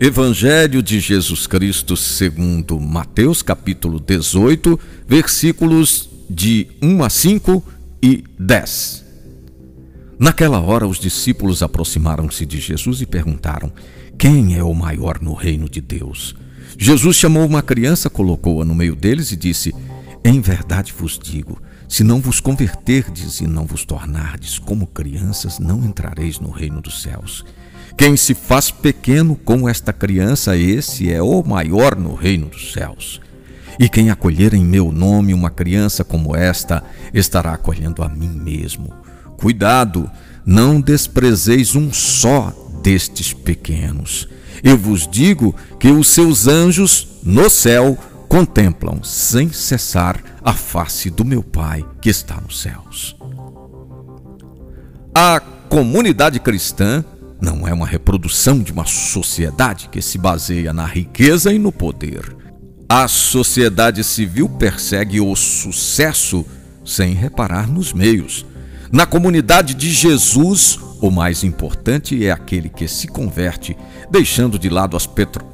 Evangelho 0.00 0.80
de 0.80 1.00
Jesus 1.00 1.48
Cristo 1.48 1.96
segundo 1.96 2.78
Mateus 2.78 3.42
capítulo 3.42 3.98
18, 3.98 4.78
versículos 5.08 6.08
de 6.30 6.68
1 6.80 7.02
a 7.02 7.10
5 7.10 7.64
e 8.00 8.22
10. 8.38 9.04
Naquela 10.16 10.60
hora 10.60 10.86
os 10.86 11.00
discípulos 11.00 11.64
aproximaram-se 11.64 12.46
de 12.46 12.60
Jesus 12.60 13.00
e 13.00 13.06
perguntaram: 13.06 13.72
Quem 14.16 14.56
é 14.56 14.62
o 14.62 14.72
maior 14.72 15.20
no 15.20 15.34
reino 15.34 15.68
de 15.68 15.80
Deus? 15.80 16.36
Jesus 16.78 17.16
chamou 17.16 17.44
uma 17.44 17.60
criança, 17.60 18.08
colocou-a 18.08 18.64
no 18.64 18.76
meio 18.76 18.94
deles 18.94 19.32
e 19.32 19.36
disse: 19.36 19.74
Em 20.24 20.40
verdade 20.40 20.92
vos 20.96 21.18
digo, 21.18 21.60
se 21.88 22.04
não 22.04 22.20
vos 22.20 22.38
converterdes 22.38 23.40
e 23.40 23.48
não 23.48 23.66
vos 23.66 23.84
tornardes 23.84 24.60
como 24.60 24.86
crianças, 24.86 25.58
não 25.58 25.84
entrareis 25.84 26.38
no 26.38 26.50
reino 26.50 26.80
dos 26.80 27.02
céus. 27.02 27.44
Quem 27.96 28.16
se 28.16 28.34
faz 28.34 28.70
pequeno 28.70 29.34
com 29.36 29.68
esta 29.68 29.92
criança, 29.92 30.56
esse 30.56 31.10
é 31.12 31.22
o 31.22 31.42
maior 31.42 31.96
no 31.96 32.14
reino 32.14 32.46
dos 32.46 32.72
céus. 32.72 33.20
E 33.78 33.88
quem 33.88 34.10
acolher 34.10 34.54
em 34.54 34.64
meu 34.64 34.90
nome 34.90 35.32
uma 35.32 35.50
criança 35.50 36.04
como 36.04 36.34
esta, 36.34 36.82
estará 37.14 37.52
acolhendo 37.52 38.02
a 38.02 38.08
mim 38.08 38.28
mesmo. 38.28 38.92
Cuidado, 39.36 40.10
não 40.44 40.80
desprezeis 40.80 41.76
um 41.76 41.92
só 41.92 42.52
destes 42.82 43.32
pequenos. 43.32 44.28
Eu 44.62 44.76
vos 44.76 45.06
digo 45.06 45.54
que 45.78 45.88
os 45.88 46.08
seus 46.08 46.48
anjos 46.48 47.06
no 47.22 47.48
céu 47.48 47.96
contemplam 48.28 49.02
sem 49.02 49.50
cessar 49.52 50.22
a 50.42 50.52
face 50.52 51.10
do 51.10 51.24
meu 51.24 51.42
Pai 51.42 51.84
que 52.00 52.10
está 52.10 52.40
nos 52.40 52.60
céus. 52.60 53.16
A 55.14 55.40
comunidade 55.68 56.40
cristã 56.40 57.04
não 57.40 57.66
é 57.66 57.72
uma 57.72 57.86
reprodução 57.86 58.60
de 58.60 58.72
uma 58.72 58.84
sociedade 58.84 59.88
que 59.90 60.02
se 60.02 60.18
baseia 60.18 60.72
na 60.72 60.84
riqueza 60.84 61.52
e 61.52 61.58
no 61.58 61.70
poder. 61.70 62.36
A 62.88 63.06
sociedade 63.06 64.02
civil 64.02 64.48
persegue 64.48 65.20
o 65.20 65.36
sucesso 65.36 66.44
sem 66.84 67.12
reparar 67.12 67.68
nos 67.68 67.92
meios. 67.92 68.44
Na 68.90 69.04
comunidade 69.04 69.74
de 69.74 69.90
Jesus, 69.90 70.78
o 71.00 71.10
mais 71.10 71.44
importante 71.44 72.24
é 72.24 72.30
aquele 72.30 72.68
que 72.68 72.88
se 72.88 73.06
converte, 73.06 73.76
deixando 74.10 74.58
de 74.58 74.68
lado 74.68 74.96
as 74.96 75.06
petro... 75.06 75.44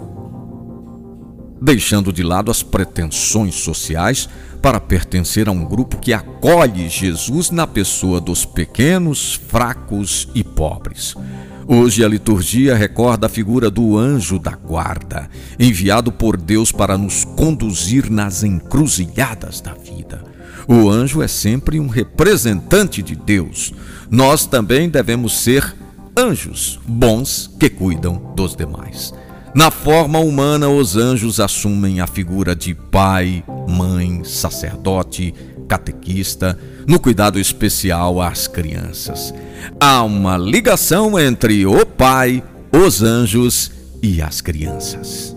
deixando 1.61 2.13
de 2.13 2.23
lado 2.23 2.51
as 2.51 2.63
pretensões 2.63 3.57
sociais 3.57 4.29
para 4.63 4.81
pertencer 4.81 5.49
a 5.49 5.53
um 5.53 5.65
grupo 5.65 5.99
que 5.99 6.13
acolhe 6.13 6.89
Jesus 6.89 7.51
na 7.51 7.67
pessoa 7.67 8.21
dos 8.21 8.47
pequenos, 8.47 9.35
fracos 9.49 10.29
e 10.35 10.43
pobres. 10.43 11.15
Hoje 11.67 12.05
a 12.05 12.09
liturgia 12.09 12.77
recorda 12.77 13.27
a 13.27 13.31
figura 13.31 13.71
do 13.71 13.97
anjo 13.97 14.39
da 14.39 14.51
guarda, 14.51 15.31
enviado 15.59 16.13
por 16.13 16.37
Deus 16.37 16.71
para 16.71 16.99
nos 16.99 17.25
conduzir 17.25 18.11
nas 18.11 18.43
encruzilhadas 18.43 19.63
da 19.63 19.73
vida. 19.73 20.23
O 20.69 20.91
anjo 20.91 21.23
é 21.23 21.29
sempre 21.29 21.81
um 21.81 21.89
representante 21.89 23.03
de 23.03 23.17
Deus. 23.17 23.73
Nós 24.11 24.45
também 24.45 24.91
devemos 24.91 25.39
ser 25.39 25.75
anjos 26.17 26.79
bons 26.87 27.51
que 27.59 27.71
cuidam 27.71 28.33
dos 28.37 28.55
demais. 28.55 29.15
Na 29.55 29.71
forma 29.71 30.19
humana, 30.19 30.69
os 30.69 30.97
anjos 30.97 31.39
assumem 31.39 32.01
a 32.01 32.07
figura 32.07 32.57
de 32.57 32.75
pai, 32.75 33.45
mãe, 33.69 34.23
sacerdote, 34.25 35.33
catequista, 35.69 36.59
no 36.87 36.99
cuidado 36.99 37.39
especial 37.39 38.21
às 38.21 38.47
crianças. 38.47 39.35
Há 39.81 40.03
uma 40.03 40.37
ligação 40.37 41.19
entre 41.19 41.67
o 41.67 41.85
Pai, 41.85 42.43
os 42.73 43.03
anjos 43.03 43.71
e 44.03 44.21
as 44.21 44.41
crianças. 44.41 45.35